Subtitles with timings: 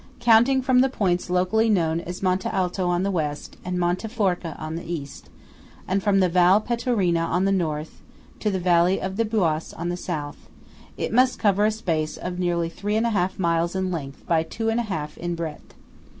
[0.19, 4.55] Counting from the points locally known as Monte Alto on the West, and Monte Forca
[4.59, 5.29] on the East,
[5.87, 8.01] and from the Val Pettorina on the North
[8.39, 10.49] to the valley of the Biois on the South,
[10.97, 14.69] it must cover a space of nearly three and half miles in length by two
[14.69, 15.75] and a half in breadth.